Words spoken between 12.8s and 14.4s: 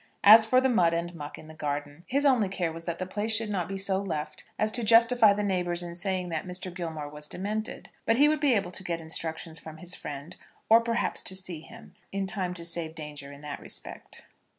danger in that respect.